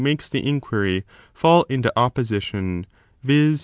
makes 0.01 0.27
the 0.29 0.47
inquiry 0.47 1.05
fall 1.33 1.63
into 1.69 1.93
opposition, 1.95 2.85
yiz. 3.25 3.59